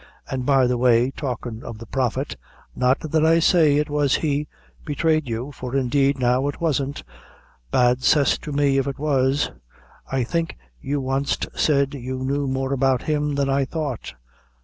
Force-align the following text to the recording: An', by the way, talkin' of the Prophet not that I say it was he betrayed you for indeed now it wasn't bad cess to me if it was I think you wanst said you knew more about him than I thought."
An', 0.31 0.41
by 0.41 0.65
the 0.65 0.79
way, 0.79 1.11
talkin' 1.11 1.61
of 1.61 1.77
the 1.77 1.85
Prophet 1.85 2.35
not 2.75 3.01
that 3.01 3.23
I 3.23 3.37
say 3.37 3.75
it 3.77 3.87
was 3.87 4.15
he 4.15 4.47
betrayed 4.83 5.29
you 5.29 5.51
for 5.51 5.75
indeed 5.75 6.17
now 6.17 6.47
it 6.47 6.59
wasn't 6.59 7.03
bad 7.69 8.01
cess 8.01 8.35
to 8.39 8.51
me 8.51 8.79
if 8.79 8.87
it 8.87 8.97
was 8.97 9.51
I 10.11 10.23
think 10.23 10.57
you 10.81 10.99
wanst 11.01 11.45
said 11.55 11.93
you 11.93 12.17
knew 12.17 12.47
more 12.47 12.73
about 12.73 13.03
him 13.03 13.35
than 13.35 13.47
I 13.47 13.63
thought." 13.63 14.15